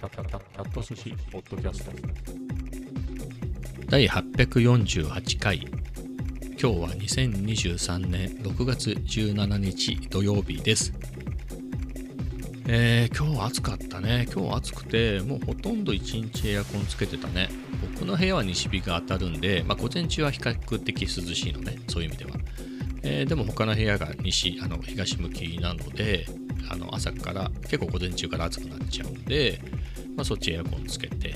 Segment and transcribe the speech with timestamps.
[0.00, 1.92] キャット寿司ポッドキャスト
[3.90, 10.94] 第848回今日は2023年6月17日土曜日です。
[12.66, 14.26] えー、今日暑かったね。
[14.34, 17.50] 今日暑くてもうほとんど一日エアコンつけてたね。
[17.94, 21.78] 僕の部屋は西日が当たるんで、まあ、午前中は比較的涼しいのね。
[21.88, 22.30] そういう意味では、
[23.02, 26.24] えー、でも他の部屋が西あの東向きなので
[26.70, 29.60] あの朝から結構午前中から暑くなっちゃうんで、
[30.20, 31.34] まあ、そっちエアコンつけて。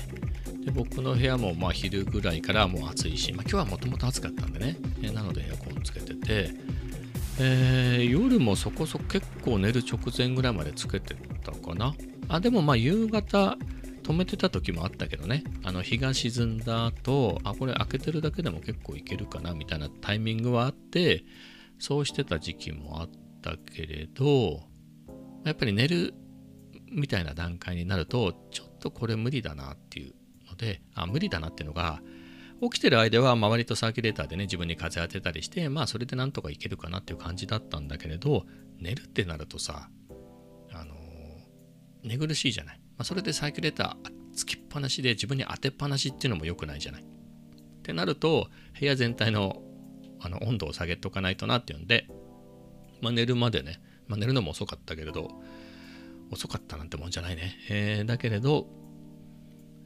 [0.63, 6.49] で僕の部屋もまあ昼ぐらいからもう暑いし、まあ、今日はもともと暑かったんでね、えなのでエアコンつけてて、
[7.39, 11.95] えー、夜もそこそこ結構寝る直前ぐらいまでつけてたかな。
[12.29, 13.57] あでもまあ夕方
[14.03, 15.43] 止めてた時もあったけどね。
[15.63, 21.25] あの日が沈んだ後あこれ開けてるだけでも結構いけるかなみたいなタイミングはあって
[21.79, 23.09] そうしてた時期もあっ
[23.41, 24.61] たけれど
[25.43, 26.13] やっぱり寝る
[26.91, 30.13] みたいな段階になるとちょっとこれ無理だなっていう
[30.47, 32.01] のであ無理だなっていうのが
[32.61, 38.45] 起きてる間は周りとサーキュレーターでね自分に風当てたりしてまあそれでなんとかいけるかなっていう感じだったんだけれど
[38.79, 39.89] 寝るってなるとさ
[40.71, 40.93] あの
[42.03, 47.01] 寝苦しいじゃない、まあ、それでサーキュレーターつきっぱなしで自分に当てっぱなしっていうのも良くないじゃない。
[47.01, 47.05] っ
[47.81, 49.61] てなると部屋全体の
[50.19, 52.07] あの温度を下げとかないとなっていうんで、
[53.01, 55.31] まあ、寝るまでねまあ、寝るのも遅かったけれど、
[56.31, 57.57] 遅かったなんてもんじゃないね。
[57.69, 58.67] えー、だけれど、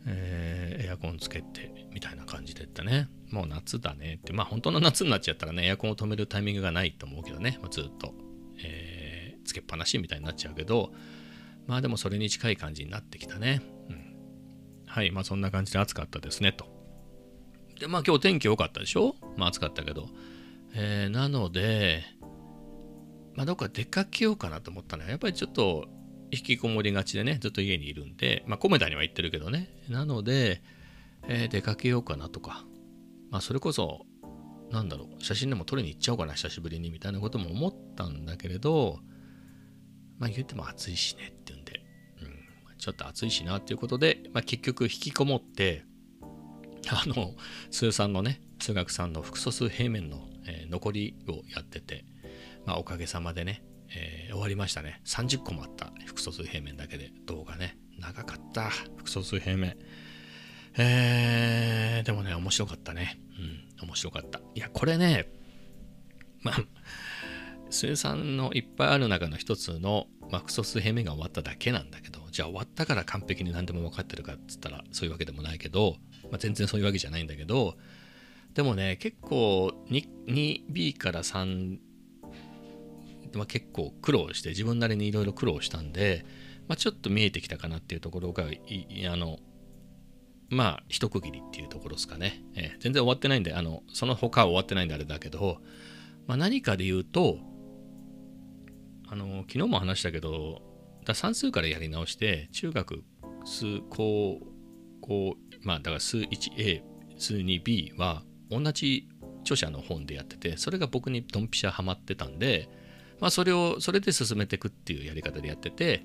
[0.06, 3.10] えー、エアコンつけてみたいな感じでったね。
[3.30, 8.14] もう夏だねって、まあ本当の夏になっちゃったらね、エアコンを止めるタイミングがないと思うけどね、まあ、ずっと、
[8.64, 10.92] えー、つけっぱなしみたいになっちゃうけど、
[11.68, 13.62] まあでもそれに近い感じになってきたね。
[13.90, 14.16] うん、
[14.88, 16.66] はい、まあそんな感じで暑かったですねと。
[17.80, 19.16] で、まあ今日天気良かったでしょ？
[19.38, 20.08] まあ暑かったけど。
[20.74, 22.04] えー、なので、
[23.34, 25.88] まあ、どっか出かけようかなと思ったのは、やっぱりちょっと
[26.32, 29.70] 引きこもりがちでね、ずっと家にいるんで、まあ、コメダには行ってるけどね。
[29.90, 30.62] なので、
[31.28, 32.66] えー、出かけようかなとか、
[33.32, 34.06] まあ、それこそ、
[34.72, 39.00] なんだろう、写真でも撮りに行っちゃおうかな、久しぶりに、みたいなことも思ったんだけれど、
[40.20, 41.82] まあ、言っても暑いしねっていうんで、
[42.22, 45.84] うん、ちょっと暑いしなっていうことで、まあ、結局引きこもって、
[46.90, 47.36] あの、
[47.72, 52.06] 通算のね、通学さんの複素数平面の、えー、残りをやってて、
[52.66, 53.64] まあ、おかげさまでね、
[53.96, 55.02] えー、終わりましたね。
[55.06, 57.78] 30個もあった複素数平面だけで動画ね。
[58.00, 58.70] 長かった。
[58.70, 59.78] 複素数平面。
[60.78, 63.20] えー、でもね、面白かったね。
[63.82, 64.40] うん、面白かった。
[64.56, 65.30] いや、これね、
[66.42, 66.56] まあ、
[67.70, 75.98] 水産のいっぱいある中の一つの、まあ、複素数平面が終わっただけなんだけど、じゃあ終わったから完璧に何でも分かってるかっつったらそういうわけでもないけど、
[76.32, 77.76] まあ、全然そういうわけじゃないんだけど、
[78.54, 81.78] でもね、結構 2B から3
[83.34, 86.26] まあ、結構苦労して自分なりにいろいろ苦労したんで、
[86.68, 89.40] まあ、ちょっと見えてきたかなっていうところがあの
[90.50, 95.60] まあ一区切りっていうところですかね、えー、全然終わってないんであのその他は終わってないんであれだけど、
[96.28, 97.38] まあ、何かで言うと
[99.08, 100.62] あの昨日も話したけど
[101.06, 103.04] だ算数からやり直して中学
[103.46, 104.40] 数高
[105.02, 106.84] 校まあだから数 1A
[107.18, 109.08] 数 2B は同じ
[109.42, 112.70] 著者の本でやっててそれが僕にドンピシャハマってたんで
[113.20, 116.04] まあ、それをそれで進めていくっていうやり方でやってて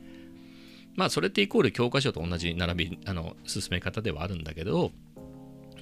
[0.97, 4.93] まあそれってイコール教科書と同じ並びあの進め方ではあるんだけど、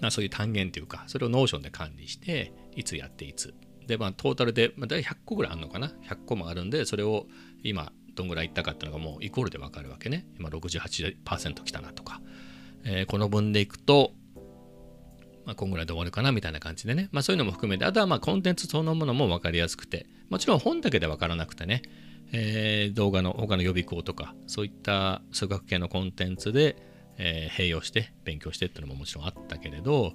[0.01, 3.55] まあ、そういう単元というかそれを Notion で管理していつやっていつ。
[3.87, 7.27] でまあトータルで、まあ、大体100個ぐらいあるのかな？100個もあるんでそれを
[7.63, 10.27] 今どんぐらいいったかっていうのがもうイコールで分かるわけね。
[10.39, 12.21] 今68%きたなとか、
[12.85, 14.13] えー、この分でいくと
[15.45, 21.83] まあ、こんぐらいで終わるかなみたいな感じでね、まあ、そういうのも含めて、あとはまあコンテンツそのものも分かりやすくて、もちろん本だけで分からなくてね、
[22.33, 26.77] えー、動画の他の予備校とか、そういった数学系のコンテンツで、
[27.19, 30.13] えー、併用して勉強してっていうのももちろんあったけれど、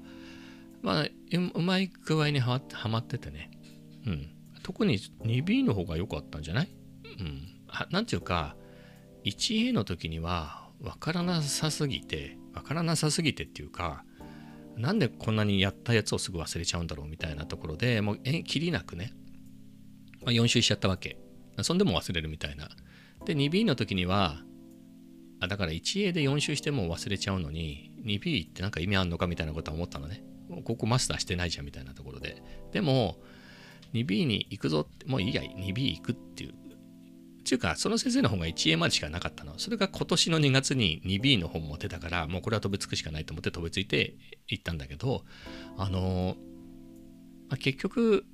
[0.81, 1.05] まあ、
[1.53, 3.51] うまい具合にはまっててね、
[4.05, 4.29] うん、
[4.63, 6.69] 特に 2B の方が良かったんじゃない？
[7.19, 7.47] うん、
[7.91, 8.55] なんていうか、
[9.25, 14.03] 1A の時には分からなさすぎて、分からなさすぎてっていうか、
[14.77, 19.13] なんでこんなにやったやつをすぐ忘れちゃうんだろうみたいなところでもうえきりなくね、
[20.21, 21.17] まあ、4周しちゃったわけ。
[21.63, 22.69] そんでも忘れるみたいな。
[23.25, 24.37] で 2B の時には
[25.39, 30.23] あだから 1A で4周しても忘れちゃうのに 2B ってなんか意味あんのかみたいなことは思ったのね。
[30.63, 32.41] ここマスターしてないじゃんみたいなところで。
[32.71, 33.17] でも
[33.93, 36.53] 2B に行くぞってもういいや 2B 行くっていう
[37.47, 39.57] ちゅうか、その先生の本が 1A までしかなかったの。
[39.57, 44.15] それが今年の2月に 2B の本も出たから、もうこれは飛びつくしかないと思って飛びついて
[44.47, 45.23] 行ったんだけど、
[45.77, 46.35] あの
[47.49, 48.25] まあ、結局、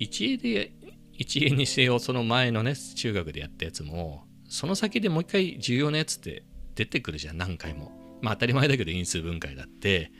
[0.00, 0.72] 1A で、
[1.18, 10.12] 1A にせよ、その前のね、中学でやったやつも、その先でもう一回重要なやつって出てくるじゃん何回もまあ当たり前だけど因数分解だって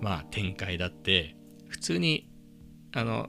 [0.00, 1.36] まあ展開だって
[1.68, 2.28] 普通に
[2.94, 3.28] あの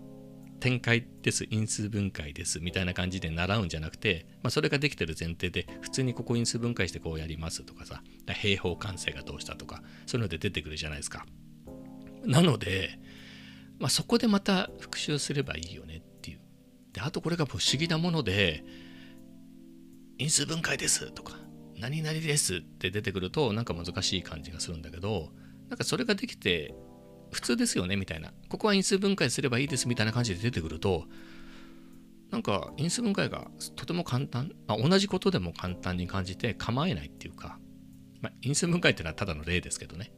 [0.60, 1.46] 展開です。
[1.50, 2.60] 因数分解です。
[2.60, 8.02] みたいな感じで習うんじゃなくて、まあ、それができてる前提で普通にここ因数分解してこうやりますとかさ。
[8.28, 9.82] 平方完成がどうしたとか。
[10.06, 11.26] そういうので出てくるじゃないですか。
[12.24, 13.00] なので、
[13.80, 16.40] まあ、そこでまた復習すればいいよねっていう。
[16.94, 18.64] であとこれが不思議なもので
[20.18, 21.38] 因数分解ですとか
[21.78, 25.30] 何々ですって出てくるとなんか難しい感じがするんだけど
[25.70, 26.74] なんかそれができて
[27.32, 28.34] 普通ですよねみたいな。
[28.50, 31.06] ここは因数分解すればいいですみたいな感じで出てくると
[32.32, 37.58] なんか因数分解がとても簡単、まあ、同じことでも簡単に感じて構えないっていうか、
[38.22, 40.12] まあ、因数分解っていうのはただの例ですけどね、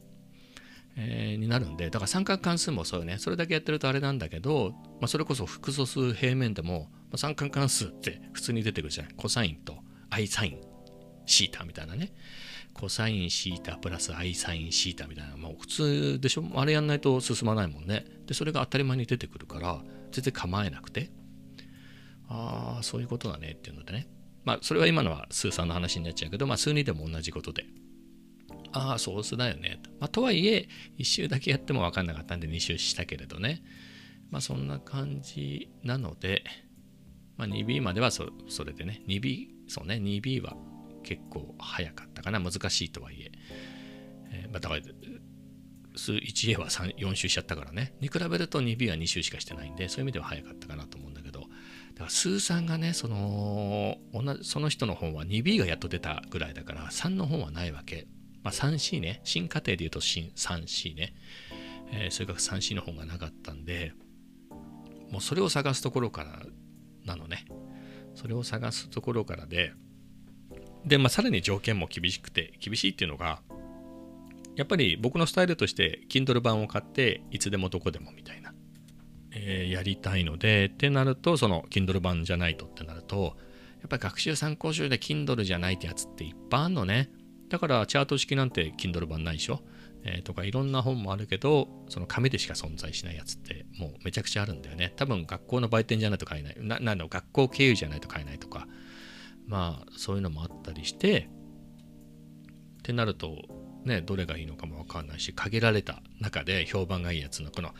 [0.96, 3.16] えー、になるんでだから三角関数もそうよね。
[3.18, 9.14] それだけやってるとあれなんだけど、まあ、それこそ複素数平面でも、まあ、三角関数って普通に出てくるじゃない。
[9.16, 9.78] コサインと
[10.10, 10.60] アイサイン
[11.24, 12.12] シータみたいなね。
[12.74, 16.44] コサインシータプラスアイサインシータみたいな、もう普通でしょ？
[16.56, 18.04] あれやんないと進まないもんね。
[18.26, 21.10] で、それが当たり前に出てくるから、全然構えなくて、
[22.28, 24.08] ああ、そういうことだねっていうのでね。
[24.44, 27.64] まあ、それは今のは数3の話になっちゃうけど、まあ、数2でも同じことで。
[28.72, 29.78] ああ、ソースだよね。
[29.82, 30.68] と,、まあ、とはいえ、
[30.98, 33.62] 1周だけやっても分かんなかったんで2周したけれどね。
[34.30, 36.42] まあ、そんな感じなので、
[37.36, 38.24] まあ、2B まではそ
[38.64, 40.56] れでね、2B、そうね、2B は
[41.02, 42.40] 結構早かったかな。
[42.40, 43.32] 難しいとはいえ。
[44.32, 44.80] えー、まあ、だから
[45.94, 47.94] 数 1A は4周しちゃったからね。
[48.00, 51.40] に比べると 2B は2周しかしてないんでそういう意味では早かったかなと思うんだけど。
[51.40, 51.46] だ
[51.98, 53.98] から数3がねその
[54.42, 58.06] その人の本は 2B がやっと出たぐらいだから3の本はないわけ、
[58.42, 59.20] まあ、3C ね。
[59.24, 61.14] 新家庭で言うと新 3C ね、
[61.92, 63.92] えー、数学 3C の本がなかったんで
[65.10, 66.42] もうそれを探すところから
[67.04, 67.44] なのね。
[68.14, 69.72] それを探すところからで
[70.84, 73.40] で、まあ、さらに条件も厳しくて、厳しいっていうのが、
[74.56, 78.52] やっぱり僕のスタイルとして、Kindle 版を買って、いつでもどこでもみたいな、
[79.30, 83.36] えー、やりたいので、ってなると、その Kindle 版じゃないとってなると、
[83.80, 87.10] やっぱり学習参考書で Kindle じゃないってやつっていっぱいあんのね。
[87.48, 89.60] だからチャート式なんて Kindle 版ないでしょ？
[90.04, 94.92] えー、とかいろんな本もあるけど、その紙でしか存在しないやつってもうめちゃくちゃあるんだよね。
[94.96, 96.56] 多分学校の売店じゃないと買えない。
[96.58, 98.66] な、なの学校経由じゃないと買えないとか、
[99.46, 101.28] まあそういうのもあったりして
[102.78, 103.36] ってなると
[103.84, 107.70] ねどれがいいのかも分かんないし限られた中で評判がいいやつのこの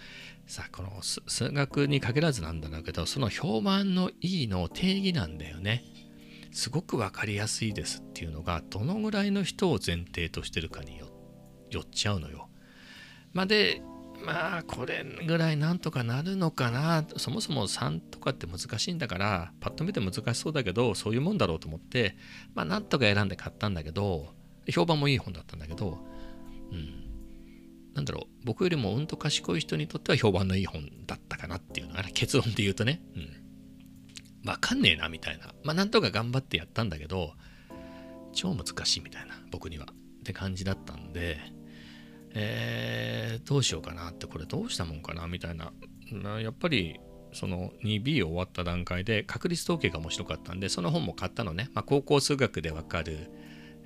[0.46, 5.84] さこの数学に限らずなんだろうけどその評判のいいの定義なんだよね。
[6.54, 11.06] すごく分かりやすいですっていうのがどのぐらいの人を前提としてるかによ
[11.80, 12.50] っちゃうのよ。
[13.32, 13.80] まあで
[14.24, 17.04] まあこれぐらいなんとかなるのかな。
[17.16, 22.16] そもそも3とかって難しいんだからパッと見て難しそうだけどそういうもんだろうと思って
[22.54, 24.34] まあなんとか選んで買ったんだけど
[24.70, 25.98] 評判もいい本だったんだけど
[26.70, 27.02] うん。
[27.94, 33.02] なんだろう僕よりもうんと賢い人にとっては評判のいい本だったかなっていうのが結論で言うとね。
[33.16, 34.48] うん。
[34.48, 35.54] わかんねえなみたいな。
[35.62, 37.34] まあなんとか頑張ってやったんだけど
[38.32, 39.86] 超難しいみたいな僕には。
[40.22, 41.38] って感じだったんで
[42.34, 45.72] えー、どうしようかなってこれどうしたもんかなみたいな。
[46.40, 47.00] やっぱり
[47.32, 53.30] その 2B 終わった段階で確率統計が面白かったんでその本も買ったのね、まあ、高校数学でわかる、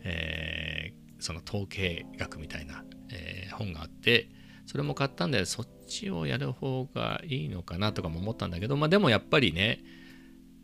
[0.02, 4.28] えー、その統計学みたいな、えー、本があって
[4.66, 9.80] それも買ったんでそっちをやる方がいいのかなとかも思ったんだけどまあでもやっぱりね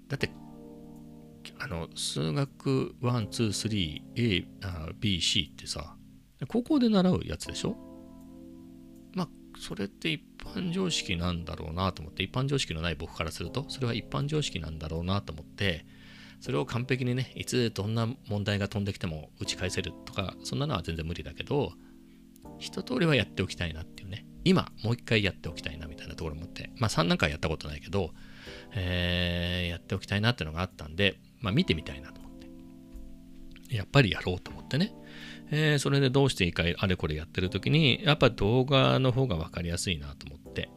[0.09, 0.31] だって
[1.59, 4.45] あの数学123 A
[4.99, 5.97] B C ってさ
[6.49, 7.77] 高校で習うやつでしょ？
[9.15, 15.85] まあ、それって一般常識なんだろうなと思って、一般常識のない僕からすると、それは一般常識なんだろうなと思って、
[16.41, 21.73] それを完璧にね、いつどんな問題が飛んできても打ち返せるとか、そんなのは全然無理だけど、
[22.59, 28.11] 一通りはやっておきたいなっていうね、今もう一回やっておきたいなみたいなところもあって、まあ3なんかやったことないけど、
[28.75, 32.33] えー、やっておきたいなっていうのがあったんで、まあ見てみたいなと思っ
[33.69, 33.77] て。
[33.77, 34.93] やっぱりやろうと思ってね。
[35.55, 40.71] えー、それでどうしていいかあれこれやってる時にやっぱ動画の方が分かりやすいなと思って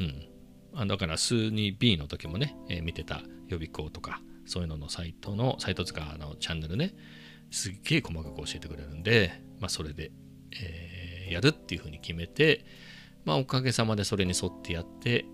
[0.00, 0.28] うん
[0.74, 6.94] あだから数に B の時もね、えー、見てた予備校とかそういうののサイトのサイトとかのチャンネルね
[7.50, 10.10] すっげえ細かく教えてくれるんでまあそれで、
[10.50, 12.64] えー、やるっていうふうに決めて
[13.26, 15.26] まあおかげさまでそれに沿ってやって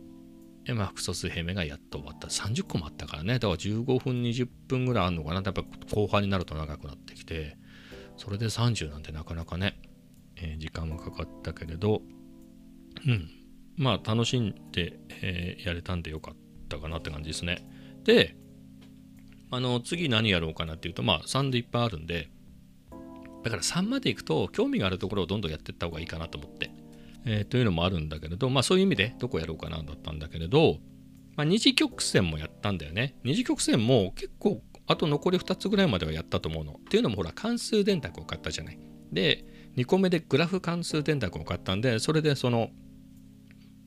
[0.74, 2.28] まあ、複素数平面がやっと終わった。
[2.28, 3.38] 30個もあったからね。
[3.38, 5.36] だから15分、20分ぐらいあるのかな。
[5.36, 5.62] やっぱ
[5.94, 7.56] 後半になると長くなってきて、
[8.18, 9.80] それで30なんてなかなかね、
[10.36, 12.02] えー、時間もかかったけれど、
[13.06, 13.30] うん、
[13.76, 16.36] まあ楽しんで、えー、やれたんでよかっ
[16.68, 17.66] たかなって感じですね。
[18.04, 18.36] で、
[19.50, 22.28] あの次何やろうかなっていうと、まあ3でいっぱいあるんで、
[23.44, 26.70] だから3までいくと興味があるところをどんどんやっていった方がいいかなと思って、
[27.24, 30.78] えーというのもあるんだけれどまあそういう意味でどこやろうかなだったんだけれど、
[31.36, 36.72] まあ、二次曲線もやったんだよね二次曲線も結構あと残り2つぐらいまではやったと思うの。
[36.72, 38.78] っていうのもほら関数電卓を買ったじゃない。
[39.12, 39.44] で
[39.76, 42.70] 2個目でグラフ関数電卓を買ったんでそれでその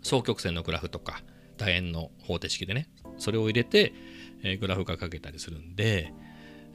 [0.03, 1.21] 双曲線のグラフとか
[1.57, 3.93] 楕円の方程式でねそれを入れて、
[4.43, 6.13] えーグラフが書けたりするんで、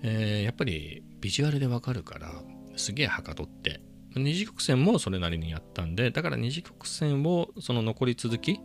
[0.03, 2.31] えーやっぱりビジュアルでわかるから
[2.77, 3.81] すげえはかどって。
[4.19, 8.61] 二次曲線もそれなりにやったんでだから二次曲線をその残り続き、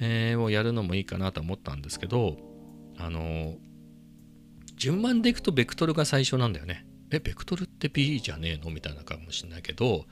[0.00, 2.38] えーをやるのもいいかなと思ったんですけど
[2.96, 3.69] あのー
[4.80, 6.86] 順番でいくとベクトルが最初なんだよね。
[7.10, 8.70] えベクトルって B じゃねえの？
[8.70, 10.06] みたいなかもしれないけど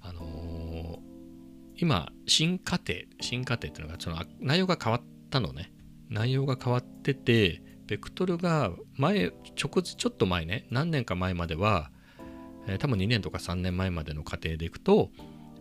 [0.00, 0.98] あのー
[1.78, 5.72] 今新過程新過程っていうのがその内容が変わったのね。
[6.08, 11.90] 内容が変わっててベクトルが前直ちょっと前ね何年か前までは、
[12.68, 15.10] えー多分2年とか3年前までの過程でいくと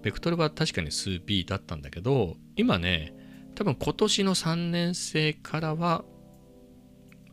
[0.03, 3.15] ベクトルは確かに数 B だったんだけど今ね
[3.55, 6.05] 多分今年の3年生からは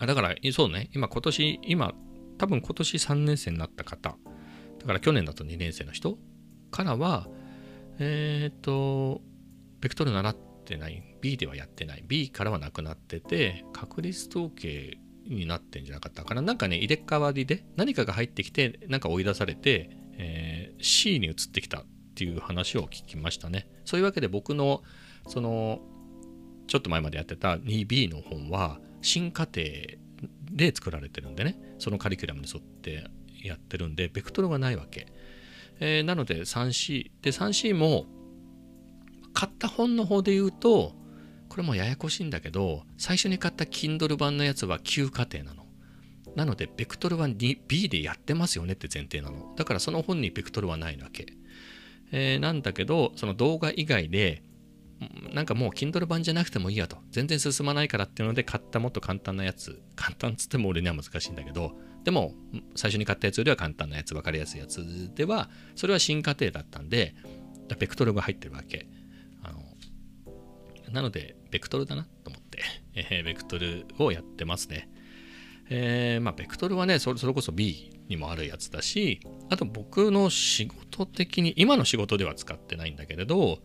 [0.03, 0.91] あだからそうね。
[0.93, 1.95] 今今年今
[2.37, 4.17] 多分今年3年生になった方。
[4.81, 6.19] だから去年だと2年生の人
[6.73, 7.29] からは
[8.01, 9.23] えっ、と
[9.81, 11.05] ベクトル習ってない。
[11.21, 12.03] B ではやってない。
[12.05, 16.43] B からはなくなってて確率統計になってんじゃなかったかな。
[16.43, 21.85] なんかね入れ替わりで何かが入ってきてなんか追い出されて、えー C に移ってきたっ
[22.17, 23.69] ていう話を聞きましたね。
[23.85, 24.83] そういうわけで僕の
[25.29, 25.81] その
[26.67, 29.63] ちょっと前までやってた 2B の本は新課程
[30.51, 31.59] で作られてるんでね。
[31.79, 33.11] そのカリキュラムに沿って
[33.43, 35.07] やってるんでベクトルがないわけ、
[35.81, 38.07] えーなので 3C で 3C も
[39.35, 40.95] 買った本の方で言うと
[41.49, 45.63] これもややこしいんだけど最初に買った Kindle 版のやつは旧課程なの。
[46.37, 47.59] なのでベクトルは B
[47.91, 49.55] でやってますよねって前提なの。
[49.57, 51.27] だからその本にベクトルはないわけ、
[52.11, 54.43] えーなんだけどその動画以外で
[55.33, 56.99] なんかもう Kindle 版じゃなくてもいいやと。
[57.11, 59.83] 全然進まないからっていうので買ったもっと簡単なやつ。
[59.97, 61.73] 簡単っつっても俺には難しいんだけど。
[62.05, 62.35] でも
[62.75, 67.15] 最初に買ったやつよりは簡単なやつ分かりやすいやつではそれは新過程だったんで
[67.79, 68.87] ベクトルが入ってるわけ。
[69.43, 69.63] あの
[70.93, 72.63] なのでベクトルだなと思って、
[72.95, 74.89] えーベクトルをやってますね。
[75.71, 83.61] えーまあベクトルはねそれそれこそ B にもあるやつだしあと僕の仕事的に今の仕事では使ってないんだけれど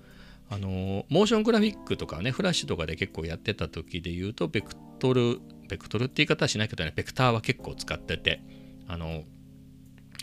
[0.50, 8.42] あのモーショングラフィックとかねフラッシュとかで結構やってた時で言うとベクトルベクトルって言い方はしないけどねベクターは結構使ってて
[8.88, 9.24] あの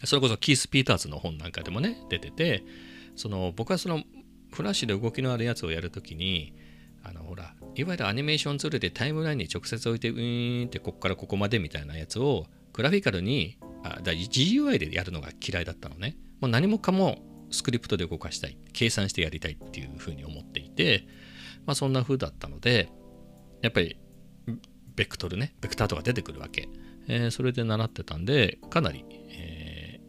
[0.04, 2.64] それこそキース・ピーターズの本なんかでもね出てて
[3.16, 4.02] その僕はその
[4.52, 6.54] フラッシュで動きのあるやつをやるときに
[7.02, 16.16] あのほらいわゆるアニメーションツールでタイムラインに直接置いてウィーンってここからここまでみたいなやつをグラフィカルにあだ GUI でやるのが嫌いだったのね。
[16.40, 17.18] もう何もかも
[17.54, 21.06] スクリプトで動かしたい計算してやりたいっていうふうに思っていて
[21.64, 22.90] まあそんな風だったので
[23.62, 23.96] やっぱり
[24.94, 26.68] ベクトルねベクターとか出てくるわけ、
[27.08, 30.00] えーそれで習ってたんでかなり、え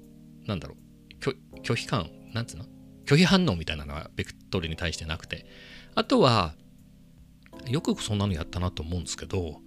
[0.44, 2.66] ーなんだろう拒否感なんつうの？
[3.06, 5.46] 拒否反応みたいなのがベクトルに対してなくて。
[5.98, 6.56] あとは
[7.68, 9.62] よくそんなのやったなと思うんですけど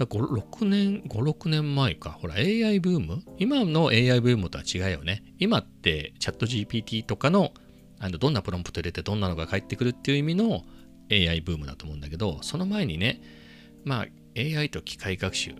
[0.00, 2.10] だ6年56年前か。
[2.10, 3.22] ほら AI ブーム？
[3.38, 5.22] 今の AI ブームとは違うよね。
[5.38, 7.52] 今ってチャット GPT とかの
[7.98, 10.64] あのどんなプロンプト入れてどんなのが返ってくるっていう意味の
[11.12, 13.20] AI ブームだと思うんだけどその前にね
[13.84, 14.06] まあ
[14.38, 15.54] AI と機械学習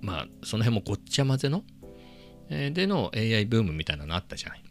[0.00, 1.62] まあその辺もごっちゃ混ぜの、
[2.50, 4.64] えーでの AI ブームみたいなのあったじゃない、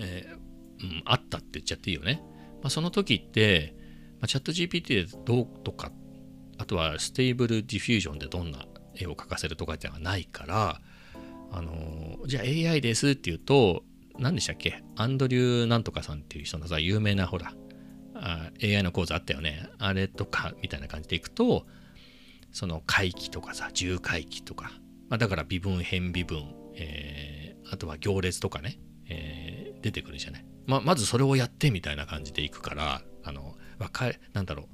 [0.00, 2.20] えーうん、あったって言っちゃっていいよね、
[2.62, 3.76] まあ、その時って、
[4.14, 6.05] まあ、 ChatGPT でどうとかって
[6.58, 10.80] あとは Stable Diffusion でどんな絵を描かせるとかではないから
[11.52, 13.84] あのじゃあ AI ですって言うと
[14.18, 14.82] 何でしたっけ？
[14.96, 17.52] アンドリューなんとかさんっていう人のさ有名なほら
[18.14, 19.68] あ AI の講座あったよね。
[19.78, 21.66] あれとかみたいな感じでいくと
[22.52, 24.72] その回帰とかさ重回帰とか、
[25.10, 34.66] まあ、だから微分変微分、えーあとは行列とかね、えー出てくるじゃない、ままずそれをやってみたいな感じでいくからあの若いなんだろう、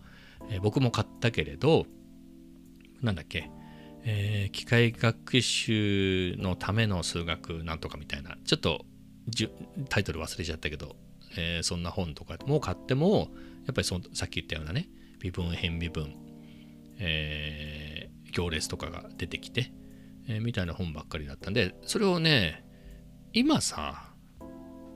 [0.50, 1.86] え僕も買ったけれど
[3.00, 3.50] なんだっけ
[4.04, 8.84] えー機械学習のための数学なんとかみたいなちょっと
[9.88, 10.96] タイトル忘れちゃったけど、
[11.36, 13.28] えーそんな本とかも買っても
[13.66, 14.88] やっぱりそのさっき言ったようなね
[15.20, 16.14] 微分変微分、
[16.98, 19.72] えー行列とかが出てきて、
[20.26, 22.64] えーみたいな本ばっかりだったんでそれをね
[23.34, 24.14] 今さ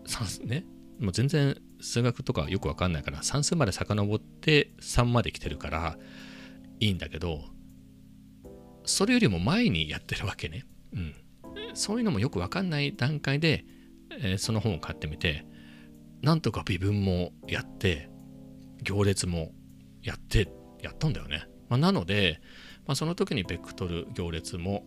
[0.07, 0.65] 算数ね
[0.99, 5.99] もう全然数学とかよくわかんないから算数まで遡って3まで来てるから
[6.81, 7.45] いいんだけど
[8.85, 10.65] それよりも前にやってるわけね。
[10.93, 11.15] うん。
[11.75, 13.65] そういうのもよく分かんない段階で、
[14.21, 15.45] えーその本を買ってみて
[16.23, 18.09] なんとか微分もやって
[18.83, 19.53] 行列も
[20.03, 20.49] やって
[20.81, 22.41] やったんだよね、まあ、なので、
[22.87, 24.85] まあ、その時にベクトル行列も、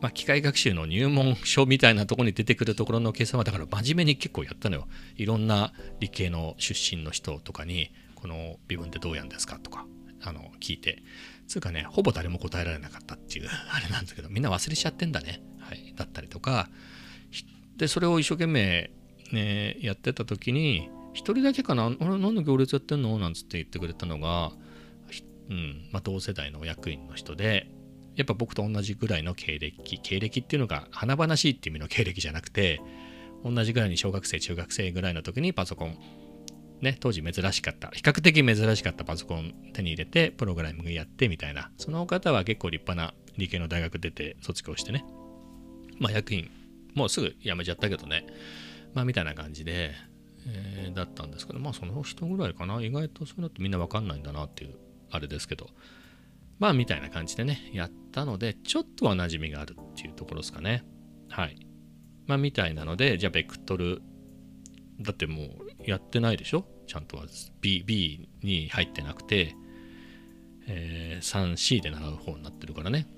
[0.00, 4.88] まあ、機械学習の入門書みたいなところに出てくるところの計算はだから真面目に結構やったのよ。
[5.16, 9.86] いろんな理系の出身の人とかにこの微分ってどうやんですかとか
[10.22, 11.02] あの聞いて。
[11.46, 16.70] つうかねほぼ誰も答えられなかったっていうあれなんだけどみんな忘れちゃってんだね、はい、だったりとか。
[17.76, 18.92] でそれを一生懸命、
[19.32, 23.18] ね、やってた時に一人だけかな俺何の行列やってんの？
[23.18, 24.52] なんつって言ってくれたのが、
[25.48, 27.68] うんまあ、同世代の役員の人で
[28.20, 32.82] やっぱ僕と同じぐらいの経歴経歴っていうのが華々しいっていう意味の経歴じゃなくて
[33.42, 35.98] 同じぐらいに小学生中学生ぐらいの時にパソコン。
[36.82, 37.88] ね当時珍しかった。
[37.88, 41.70] 比較的珍しかったパソコン手に入れてプログラミングやってみたいな。
[41.78, 45.04] その方は結構立派な理系の大学出て卒業してね。
[45.98, 46.50] まあ役員
[46.94, 48.26] もうすぐ辞めちゃったけどね。
[48.94, 49.92] まあみたいな感じで、
[50.46, 52.82] えーだったんですけどまあその人ぐらいかな。
[52.82, 54.74] 意外とそういうのってみんな分かんないんだなっていう
[55.10, 55.70] あれですけど。
[56.60, 60.84] まあみたいな感じでねやったのでちょっとは馴染みがあるっていうところですかね。
[61.28, 61.66] はい。
[62.26, 64.02] まあみたいなのでじゃあベクトル
[65.00, 65.48] だってもう
[65.84, 66.66] やってないでしょ？
[66.86, 67.24] ちゃんとは
[67.60, 69.56] B, B に入ってなくて、
[70.68, 73.08] えー 3C で習う方になってるからね。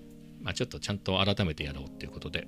[0.40, 2.46] まあちょっとちゃんと改めてやろうっていうことで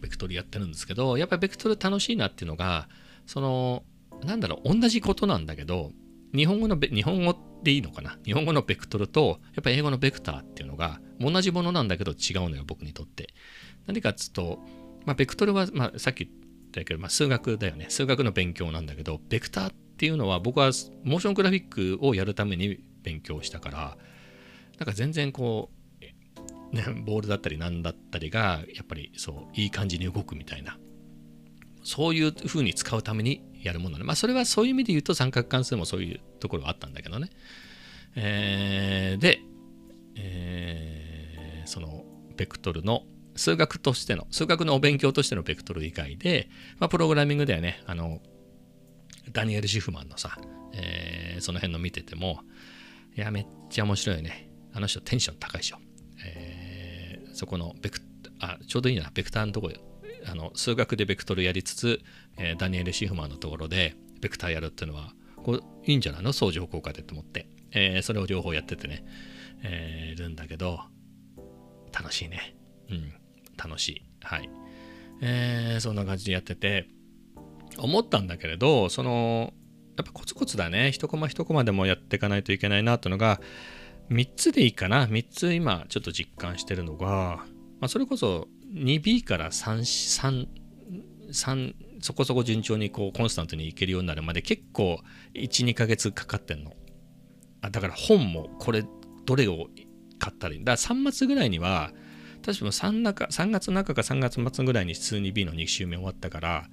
[0.00, 2.88] ベクトルやってるんですけどやっぱりベクトル楽しいなっていうのが
[3.26, 3.84] その
[4.24, 5.92] なんだろう同じことなんだけど
[6.34, 8.16] 日本語の日本語ってでいいのかな？
[8.24, 13.34] 日本語のベクトルとやっぱり英語のベクターっていうのが同じものなんだけど違うのよ僕にとって。
[13.86, 14.60] 何かっつうと、
[15.04, 16.36] まあ、ベクトルは、まあ、さっき言っ
[16.72, 17.86] たけど、まあ、数学だよね。
[17.88, 20.66] 数学の勉強なんだけどベクターっていうのは僕は
[21.02, 23.96] モーショングラフィックをやるために勉強したから
[24.78, 25.70] なんか全然こ
[26.72, 30.78] う、ね、ボールだったりなんだったりがやっぱりそういい感じに動くみたいな。
[31.86, 34.04] そういう風に使うためにやるものね。
[34.04, 37.30] まあそれはそういう意味で言うと三角関数もそういうところはあったんだけどね。
[38.16, 39.40] えーで、
[40.16, 42.04] えーその
[42.36, 43.04] ベクトルの
[43.36, 46.48] 数学としての、数学のお勉強としてのベクトル以外で、
[46.78, 48.20] まあ、プログラミングではね、あの、
[49.32, 50.36] ダニエル・シフマンのさ、
[50.74, 52.40] えーその辺の見てても、
[53.16, 54.50] いや、めっちゃ面白いね。
[54.72, 55.78] あの人テンション高いでしょ。
[56.24, 57.98] えーそこのベク、
[58.40, 59.70] あ、ちょうどいいな、ベクターのとこ
[60.26, 62.00] あの数学でベクトルやりつつ、
[62.38, 65.12] えーダニエル・シフマンのところでベクターやるっていうのは
[65.44, 66.32] こういいんじゃないの？
[66.32, 69.04] 相乗効果でと思って、えーそれを両方やっててね、
[69.62, 70.80] えーるんだけど
[71.92, 72.56] 楽しいね。
[72.90, 73.12] うん
[73.56, 74.02] 楽しい。
[74.22, 74.48] はい。
[75.20, 76.88] えーそんな感じでやってて
[77.78, 79.52] 思ったんだけれどその
[79.96, 80.90] やっぱコツコツだね。
[80.90, 83.40] 一コマ一コマでもやっていかないといけないなっていうのが
[84.10, 85.06] 3つでいいかな。
[85.06, 87.44] 3つ今ちょっと実感してるのが、
[87.80, 90.48] まあ、それこそ 2B から3 3
[91.30, 95.00] 3そこそこ順調にこうコンスタントにいけるようになるまで結構
[95.34, 96.72] 12ヶ月かかってんの。
[97.62, 98.84] あだから本もこれ
[99.24, 99.68] どれを
[100.18, 100.76] 買ったらいいだ。
[100.76, 101.92] から3月ぐらいには
[102.44, 106.68] 確か 3, 中3月中か3月末ぐらいに普通に B の2週目終わったから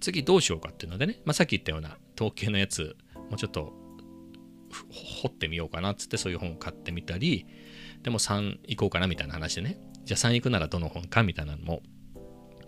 [0.00, 3.72] 次どうしようかっていうのでね、まあ、さっき言ったような統計のやつもうちょっと
[4.90, 7.46] 掘ってみようかなっつってそういう本を買ってみたり
[8.02, 9.78] でも3行こうかなみたいな話でね。
[10.04, 11.82] じゃあ3行くならどの本かみたいなのも、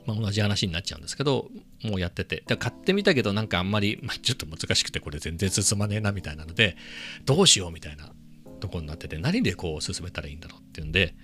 [0.07, 1.49] まあ、同じ話になっちゃうんですけど
[1.83, 2.43] もうやってて。
[2.47, 6.77] で買ってみたけどなんかあんまり、 まあ、ちょっと難しくてこれ全然進まねえなみたいなので
[7.25, 8.13] どうしようみたいな
[8.61, 11.15] とこになってて何でこう進めたらいいんだろうっていうんで、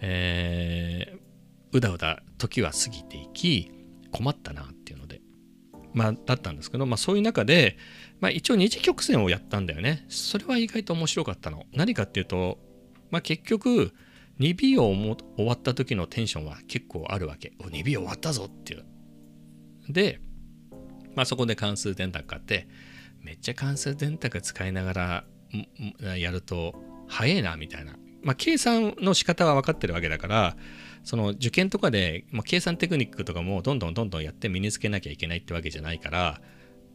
[0.00, 1.30] えー
[1.72, 3.70] うだうだ時は過ぎていき
[4.10, 5.20] 困ったなっていうので
[5.92, 7.76] まあだったんですけど、まあ、そういう中で、
[8.20, 10.04] まあ、一応二次曲線をやったんだよね。
[10.08, 11.66] それは意外と面白かったの。
[11.72, 12.58] 何かっていうと、
[13.10, 13.92] まあ、結局
[14.40, 17.52] 2B をも終わった時のテンションは結構あるわけ。
[17.60, 18.84] 2B 終わったぞっていう。
[19.92, 20.20] で、
[21.14, 22.68] まあ、そこで関数電卓買って
[23.20, 25.24] めっちゃ関数電卓使いながら
[26.16, 26.74] やると
[27.08, 30.56] 早いなみたいな、まあ、計算の仕方は分かってるわけだから
[31.02, 36.40] その受験とかで、まあ、計算テクニックとかもどんどんどんどんやって身につけなきゃいけないってわけじゃないから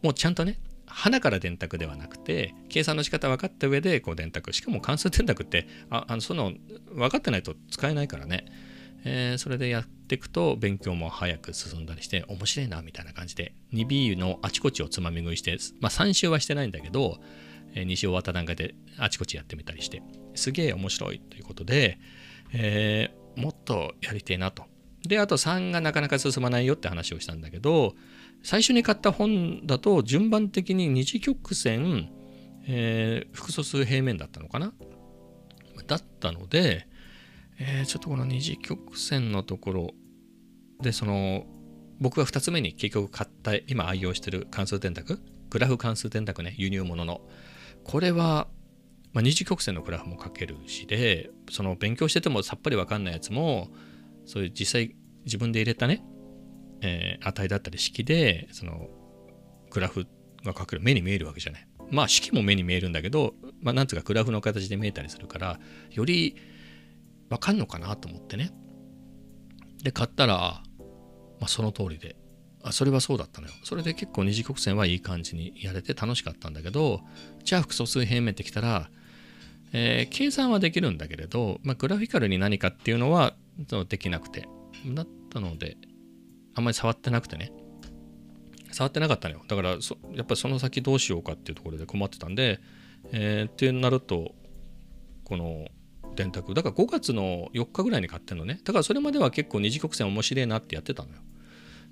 [0.02, 6.52] もうちゃんとね花から電卓ではなくて計算の仕方分かった上でこう電卓しかも関数電卓ってああのその
[6.92, 8.46] 分かってないと使えないからね、
[9.04, 17.18] えーそれでやっていくと勉強も早く進んだりして面白いなみたいな感じで 2B のあちこちをつまみ食いして、まあ、3週はしてないんだけど、
[17.74, 20.02] え2週終わった段階であちこちやってみたりして
[20.34, 21.98] すげえ面白いということで、
[22.52, 24.64] えーもっとやりてえなと。
[25.06, 27.94] であと3がなかなか進まないよって話をしたんだけど
[28.42, 32.10] 最初に買った本だと順番的に二次曲線、
[32.66, 34.72] えー複素数平面だったのかな？
[35.86, 36.86] だったので、
[37.58, 39.90] えーちょっとこの二次曲線のところ
[40.80, 41.44] でその
[42.00, 47.22] 僕が2つ目に結局買った今愛用してる関数電卓グラフ関数電卓ね輸入物の。
[47.84, 48.48] これは、
[49.12, 53.70] まあ、二次曲線のグラフも書けるしでその勉強しててもさっぱりわかんないやつも
[54.24, 56.04] そういう実際自分で入れたね、
[56.82, 58.88] えー値だったり式でその
[59.70, 60.06] グラフ
[60.44, 61.68] が書ける目に見えるわけじゃない。
[61.90, 65.60] まあ式も目に見えるんだけどまあなんつうかグラフの形で見えたりするから
[65.92, 66.36] より
[67.28, 68.50] わかんのかなと思ってね。
[69.82, 70.62] で買ったら
[71.38, 72.16] まあ、その通りで。
[72.62, 73.52] あそれはそうだったのよ。
[73.62, 77.00] それで結構二次曲線はいい感じにやれて楽しかったんだけど
[77.44, 78.90] じゃあ複素数平面ってきたら、
[79.72, 83.34] えー計算はできるんだけれど、まあ、グラフィカルに何かっていうのは
[83.88, 84.48] できなくて。
[84.88, 85.76] だったので
[86.56, 87.52] あんまり触ってなくてね。
[88.72, 89.42] 触ってなかったのよ。
[89.46, 89.78] だからやっ
[90.26, 92.58] ぱりその先どうしようかっていうところで困ってたんで、
[93.12, 94.34] えーってなると
[95.24, 95.68] この
[96.14, 96.54] 電卓。
[96.54, 98.60] だから5月の4日ぐらいに買ってんのね。
[98.64, 101.16] だからそれまでは結構二次曲線面白いなってやってたのよ、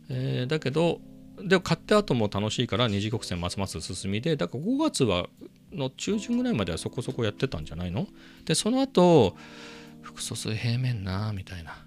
[0.09, 1.01] えーだけど
[1.43, 5.27] でも買った後も楽しいから二次曲線ますます進みでだから5月は
[5.73, 8.07] の中旬ぐらいまではそこそこやってたんじゃないの？
[8.45, 9.37] でその後
[10.03, 11.84] 複素数平面なみたいな。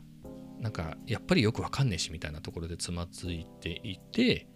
[0.60, 4.48] なんかやっぱりよくわかんねえしみたいなところでつまずいていて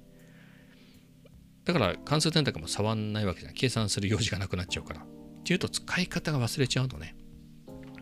[1.65, 5.01] だから関数電卓も触んないわけじゃない計算する用事がなくなっちゃうから。
[5.01, 7.15] っていうと使い方が忘れちゃうとね。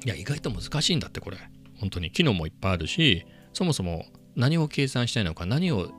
[0.06, 1.38] いや意外と難しいんだってこれ。
[1.78, 2.12] 本当に。
[2.12, 5.92] 機能もいっぱいあるしそもそも何を計算したいのか何を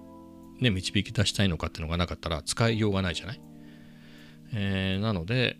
[0.58, 3.40] ね導き出したいのかっていうのがなかったら使いようがないじゃない、
[4.52, 5.58] えーなので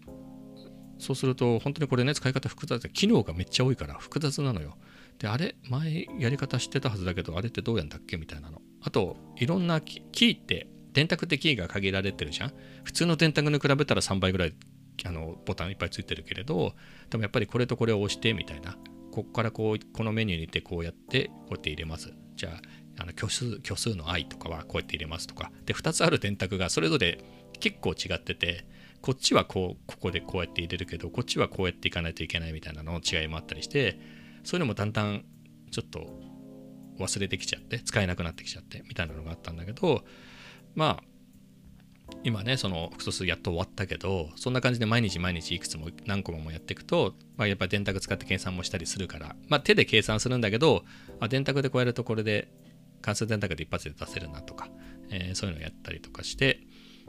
[0.99, 4.77] そうすると本当にこれね使い方複雑で機能がめっちゃ多いから複雑なのよ。
[5.21, 8.61] であれ前やり方知ってたはずだけどあれってどうやんだっけみたいなの。
[8.81, 12.53] あといろんなキーって電卓ってキーが限られてるじゃん。
[12.85, 14.55] 普通の電卓に比べたら3倍ぐらい
[15.05, 16.75] あのボタンいっぱいついてるけれど
[17.11, 18.77] でもやっぱりこれとこれを押してみたいな。
[19.13, 22.15] こっからこうこのメニューに行ってこうやってこうやって入れます。
[22.37, 22.51] じゃ
[22.99, 25.53] ああの虚数虚数の i とかはこうやって入れますとか。
[25.67, 27.19] で2つある電卓がそれぞれ
[27.59, 28.65] 結構違ってて
[29.03, 33.99] こっちはこうここでこうやって入れるけどこっちはこうやっていかないといけないみたいなのの違いもあったりして
[34.45, 35.25] そういうのもだんだん
[35.71, 36.07] ちょっと
[36.99, 40.05] 忘れてきちゃって使えなくなってきちゃってみたいなのがあったんだけど
[40.75, 41.05] まあ
[42.25, 50.85] 今ねその複素数やっと終わったけどそんな感じで毎日毎日いくつも何個もやっていくと、まあ、やっぱり電卓使って計算もしたりするから、まあ、手で計算するんだけど
[51.21, 52.49] あ電卓でこうやるとこれで
[53.01, 54.69] 関数電卓で一発で出せるなとか、
[55.11, 56.61] えーそういうのをやったりとかして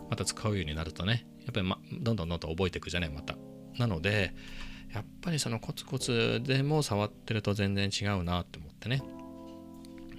[0.10, 3.36] また使うようになるとねやっぱり、ま、どんどんどんどん覚えていくじゃないまた。
[3.78, 4.34] なので
[4.94, 9.02] やっぱりそのコツコツでも触ってると全然違うなって思ってね。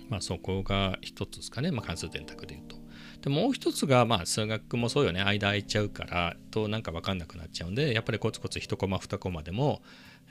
[0.08, 2.76] まあそこが一つですかね、まあ、関数電卓で言うと。
[3.22, 5.22] でもう一つがまあ数学もそうよね。
[5.22, 9.82] 間空いちゃうからとなんか分かんなくなっちゃうんでやっぱりコツコツ1コマ2コマでも、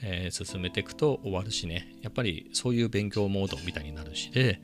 [0.01, 1.95] えー進めていくと終わるしね。
[2.01, 4.61] やっぱりそういう勉強モードみたいになるしで、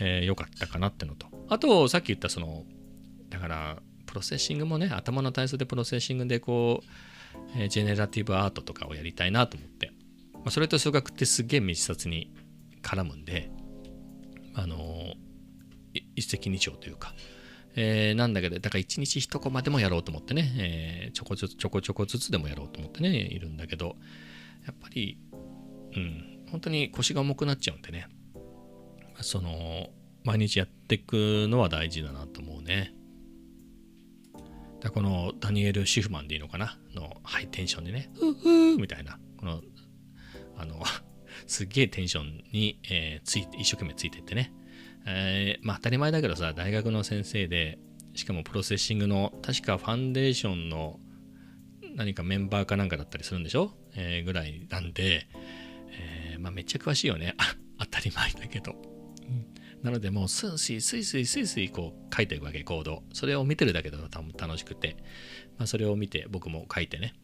[0.00, 1.26] えーかったかなってのと。
[1.48, 2.64] あとさっき言ったその
[3.28, 6.86] だから Processing もね頭の体操で Processing でこう、
[7.56, 9.92] え generative art とかをやりたいなと思って、
[10.34, 12.32] まあ、それと数学ってすげえ密接に
[12.82, 13.50] 絡むんで
[14.54, 15.26] あのー
[16.14, 17.14] 一石二鳥というか、
[17.74, 23.96] えーなんだけどだから一日一コマでもやろうと思ってね、えーちょこずつちょこちょこずつでもやろうと思ってねいるんだけど
[24.66, 25.18] やっぱり
[25.94, 28.08] うん本当に腰が重くなっちゃうんでね。
[29.22, 29.88] その
[30.24, 32.92] 毎日やっていくのは大事だなと思うね。
[34.80, 39.62] だこのダニエル・シフマンでいいのかなのハイテンションでねふうふうみたいなこの
[40.56, 40.82] あの
[41.46, 44.52] すっげえテンションに、えーついて一生懸命ついてってね。
[45.06, 47.78] えーまあ当たり前だけどさ大学の先生で
[48.14, 50.98] しかも Processing の確か Foundation の
[51.94, 55.28] 何かメンバーかなんかだったりするんでしょ、えーぐらいなんで、
[55.92, 57.34] えまあめっちゃ詳しいよね。
[57.38, 58.74] あ 当たり前だけど、
[59.82, 64.96] なのでもうスンスイスイスイスイスイこう書いていくわけコードそれを見てるだけで多分楽しくて、
[65.58, 67.14] まあ、それを見て僕も書いてね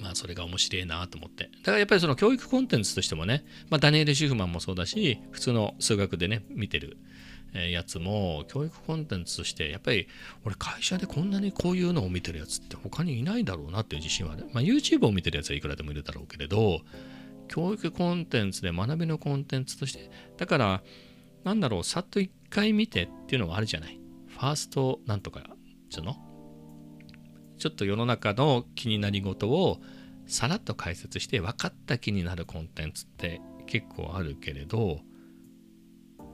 [0.00, 1.44] まあそれが面白いなと思って。
[1.44, 6.98] だからやっぱりその教育コンテンツとしてもね、まあダニエル・シュフマンもそうだし、普通の数学でね、見てる
[7.54, 10.06] やつも、教育コンテンツとして、やっぱり
[10.44, 14.46] 俺会社でこんなにこういうのを見てるやつって他にいないだろうなっていう自信はある。
[14.52, 16.80] まあ YouTube を見てるやつはいくらでもいるだろうけれど、
[17.48, 20.82] 教育コンテンツで学びのコンテンツとして、だから、
[21.46, 24.00] なんだろう、さっと一回見てっていうのはあるじゃない？
[24.26, 25.44] ファーストなんとか、
[25.90, 26.16] つの？
[27.56, 29.78] ちょっと世の中の気になり事を
[30.26, 34.98] さらっと解説して分かった気になるコンテンツって結構あるけれど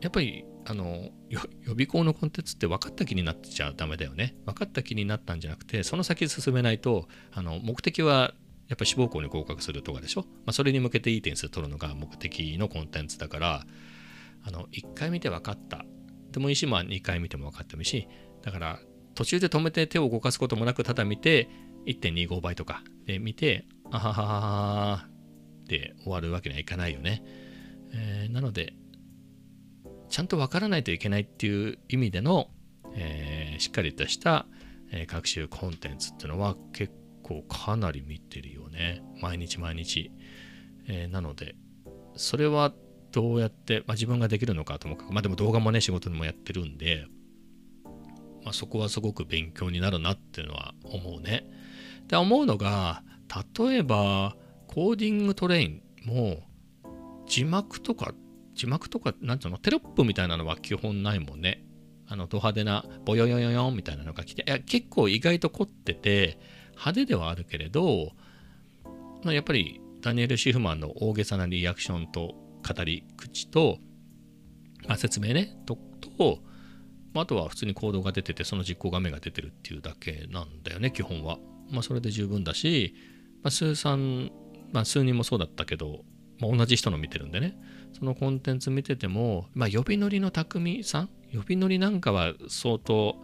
[0.00, 4.34] やっぱりあの予備校のコンテンツって分かった気になっちゃダメだよね。
[4.46, 8.32] 分かった気になったんじゃなくてその先進めないとあの目的は
[8.68, 13.66] やっぱ志望校に合格するとかでしょ、まあ、それに向けていい点数取るのが目的のコンテンツだから
[14.44, 15.84] あの1回見て分かった。
[16.32, 18.08] でもいいし、まあ、2回見ても分かってもいいし
[18.42, 18.78] だから
[19.14, 21.48] 途中で止めて手を動かすこともなくただ見て
[21.86, 25.06] 1.25倍とかで見てあはははは
[25.64, 27.22] って終わるわけにはいかないよね、
[27.92, 28.74] えーなので
[30.08, 32.48] ちゃんと分からないといけないっていう意味での、
[32.94, 34.46] えーしっかりとした、
[34.90, 39.02] えー学習コンテンツっていうのは結構かなり見てるよね。
[39.22, 40.10] 毎日毎日、
[40.86, 41.54] えーなので
[42.16, 42.74] それは
[43.12, 47.06] どうやって、まあ、自分ができるのかともかくまあでも動画もね仕事でもやってるんで、
[48.42, 51.46] まあ、そこはすごく勉強になるなっていうのは思うね。
[52.08, 53.02] で思うのが
[53.58, 56.42] 例えばコーディングトレインも
[57.26, 58.12] 字幕とか
[58.54, 61.64] 字幕とかなんていうのテロップみたいなのは基本ないもんね。
[62.08, 66.38] あのド派手なボヨヨヨヨンみたいなのが来ていや結構意外と凝ってて
[66.72, 68.10] 派手ではあるけれど、
[69.22, 73.78] ま、やっぱりダニエル・シフマンの大げさなリアクションと語り口と、
[74.86, 76.38] まあ、説明ねとと、
[77.14, 81.38] まあとは普通に行動が出ててその実行画面が出てるっていうだけなんだよね基本は。
[81.70, 82.94] まあそれで十分だし、
[83.42, 84.30] まあ、数さん、
[84.72, 86.04] まあ、数人もそうだったけど、
[86.38, 87.56] まあ、同じ人の見てるんでね
[87.98, 91.08] そのコンテンツ見てても、まあ、呼び乗りの匠さん？
[91.32, 93.16] 呼び乗りなんかは相当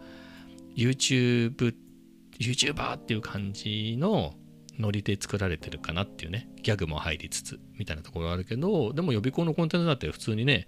[0.75, 1.75] YouTube、
[2.39, 4.33] YouTuber っていう感じの
[4.79, 10.67] ノリで作られてるかなっていうね、ギャグも入りつつみたいなところがあるけど、でも予備校のコンテンツだって普通にね、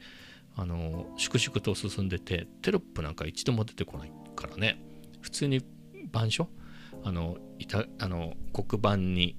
[0.56, 4.84] あの、粛々と進んでて、テロップなんか一度も出てこないからね、
[5.22, 5.62] 普通に
[6.06, 6.50] 板書
[7.04, 9.38] あの、いたあの黒板に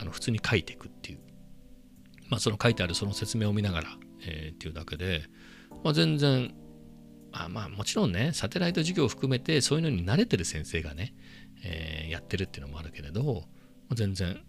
[0.00, 1.20] あの普通に書いていくっていう、
[2.28, 3.88] まあその書いてあるその説明を見ながら、
[4.22, 5.22] えーっていうだけで、
[5.82, 6.54] まあ全然
[7.32, 11.14] あまあもちろんねサテライト授業を含めてそういうのに慣れてる先生がね、
[11.64, 13.44] えーやってるっていうのもあるけれど
[13.94, 14.40] 全然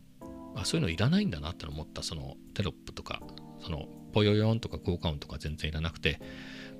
[0.55, 2.03] あそういうのいらないんだなって思った。
[2.03, 3.21] そのテロップとか
[3.61, 6.19] そのポヨヨンとか効果音とか全然いらなくて。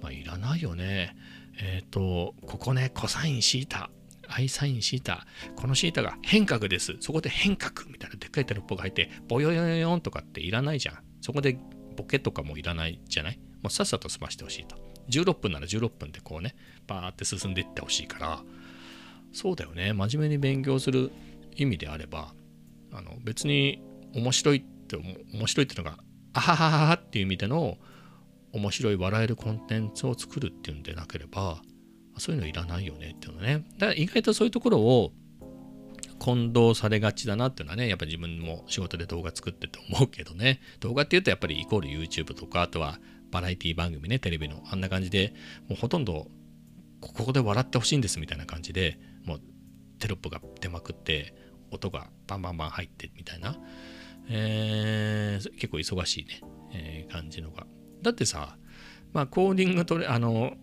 [0.01, 1.15] まあいらないよね。
[1.61, 3.89] えっ、とここねコサインシータ。
[4.31, 5.25] I サインシータ。
[5.55, 6.95] このシータが変角です。
[6.99, 10.99] そこで変角みたいなでっかいテロップが入ってボヨヨヨヨンとかっていらないじゃん。
[11.21, 11.59] そこで
[11.97, 13.39] ボケとかもいらないじゃない？
[13.61, 14.77] もうさっさと済ましてほしいと。
[15.09, 16.55] 16分なら16分でこうね
[16.87, 18.43] バーって進んでいってほしいから。
[19.33, 19.93] そうだよね。
[19.93, 21.11] 真面目に勉強する
[21.55, 22.33] 意味であれば
[22.91, 23.81] あの別に
[24.15, 24.95] 面白いって
[25.33, 25.97] 面白いっていうのが
[26.33, 27.77] あははははっていう意味での
[28.51, 31.61] 面白い笑えるコンテンツを作るっていうんでなければ
[32.17, 33.65] そういうのいらないよねっていうのね。
[33.77, 35.11] だから意外とそういうところを
[36.19, 40.59] 混同されがちだなっていうのはねやっぱ自分も仕事で動画作ってて思うけどね。
[40.79, 42.99] 動画っていうとやっぱりイコール YouTube とかあとは
[43.31, 45.33] バラエティ番組ねテレビのあんな感じで
[45.69, 46.27] もうほとんど
[47.01, 49.41] ここで笑ってほしいんですみたいな感じでもう
[49.99, 51.33] テロップが出まくって
[51.71, 53.57] 音がバンバンバン入ってみたいな、
[54.29, 56.41] えー結構忙しいね、
[56.73, 57.65] えー感じのが。
[58.01, 58.57] だってさ
[59.13, 60.53] まあコーディングとれあの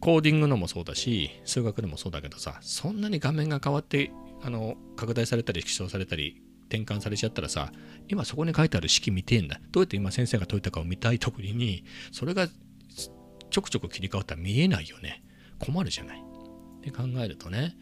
[0.00, 7.72] コーディングのもそうだし数学でもそうだけどさそんなに画面が変わってあの拡大されたり縮小されたり転換されちゃったらさ
[8.08, 9.60] 今そこに書いてある式見てえんだ。
[9.70, 11.18] どうやって今先生が解いたかを見たい。
[11.18, 15.22] ところにそれがちょくちょく切り替わったら見えないよね。
[15.58, 16.18] 困るじゃない。
[16.18, 17.76] って考えるとね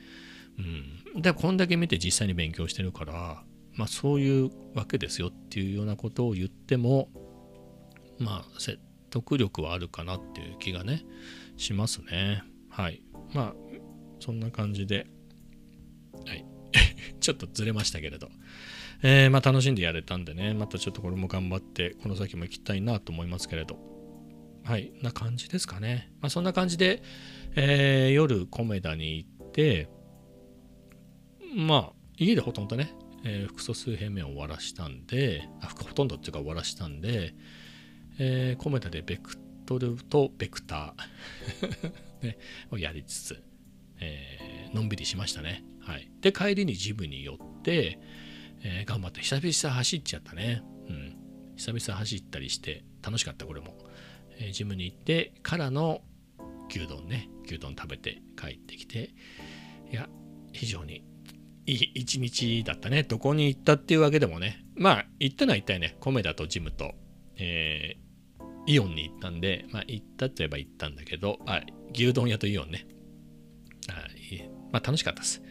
[0.59, 1.23] うん。
[1.23, 7.09] でこんだけ見て実際に勉強してるからまあそういうわけですよっていうようなことを言っても
[8.19, 8.79] まあ説
[9.11, 11.05] 得力はあるかなっていう気がね
[11.57, 12.43] しますね。
[12.71, 13.03] はい。
[13.35, 13.55] まあ
[14.21, 15.07] そんな感じで
[16.27, 16.47] はい。
[17.21, 18.31] ちょっとずれましたけれど。
[19.05, 23.79] えーまあ楽しんでやれたんでねまたちょっとこれも頑張ってこの先も行きたいなと思いますけれど。
[24.65, 24.93] はい。
[25.03, 26.13] な感じですかね。
[26.21, 27.03] まあそんな感じで、
[27.57, 29.89] えー夜コメダに行って
[31.55, 37.35] まあ家でほとんどね、えー複素数平面を終わらしたんであほとんどっていうか終わらしたんで、
[38.19, 39.37] えーコメダでベク
[39.67, 42.39] トルとベクター、 ね、
[42.71, 43.43] をやりつつ、
[44.01, 45.65] えーのんびりしましたね。
[45.81, 47.99] はい、で帰りにジムに寄って、
[48.63, 50.63] えー頑張って久々走っちゃったね。
[50.89, 51.17] うん、
[51.57, 53.77] 久々走ったりして楽しかったこれも、
[54.39, 56.03] えージムに行ってからの
[56.69, 59.11] 牛丼ね牛丼食べて帰ってきて
[59.91, 60.09] いや
[60.53, 61.05] 非常に
[61.67, 63.03] 一日だったね。
[63.03, 64.65] どこに行ったっていうわけでもね。
[64.75, 65.97] まあ行ったのは行ったよね。
[66.01, 66.93] コメダとジムと、
[67.37, 68.03] えー
[68.65, 72.87] イオンに行ったんでまあ行ったといえば行ったんだけどあ牛丼屋とイオンね。
[73.89, 75.43] あいまあ楽しかったです。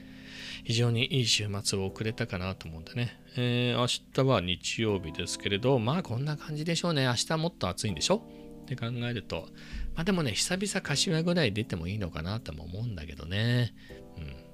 [0.64, 3.88] 非常にいい週末を送れたかなと思うんでね、えー明
[4.24, 7.04] 日は日曜日ですけれどまあこんな感じでしょうね。
[7.06, 8.24] 明日もっと暑いんでしょ？
[8.62, 9.50] って考えると
[9.94, 13.74] まあでもね久々柏ぐらい出てもいいのかなとも思うんだけどね。
[14.18, 14.51] うん。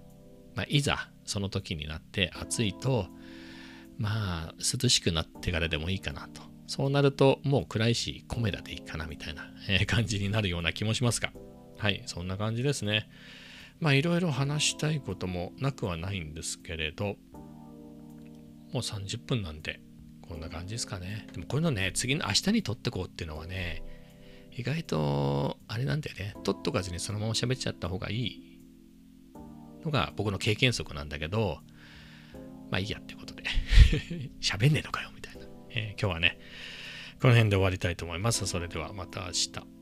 [0.57, 3.05] まあいざその時になって暑いと
[3.99, 6.41] まあ涼しくなってからでもいいかなと。
[6.65, 11.31] そうなるともう暗いしコメダでいいかなみたいな、え感じになるような気もしますが。
[11.77, 13.07] はいそんな感じですね。
[13.79, 17.15] まあいろいろ話したいこともなくはないんですけれども
[18.73, 19.79] う30分なんで
[20.27, 21.27] こんな感じですかね。
[21.33, 23.83] でもこういうのね次の明日に撮ってこうっていうのはね
[24.51, 26.33] 意外とあれなんだよね。
[26.43, 28.46] 撮っとかずにそのまま喋っちゃった方がいい
[29.87, 31.59] のが僕の経験則なんだけど
[32.69, 33.43] まあいいやっていうことで。
[34.41, 36.37] 喋んねえのかよみたいな、えー今日はね
[37.21, 38.45] この辺で終わりたいと思います。
[38.45, 39.76] それではまた明日。